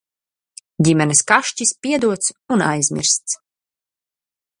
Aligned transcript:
Ģimenes 0.87 1.19
kašķis 1.31 1.73
piedots 1.87 2.33
un 2.57 2.65
aizmirsts. 2.69 3.37